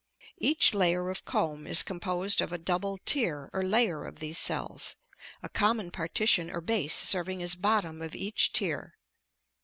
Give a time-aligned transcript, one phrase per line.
[0.39, 4.95] Each layer of comb is composed of a double tier or layer of these cells,
[5.43, 8.95] a common partition or base serving as bottom of each tier.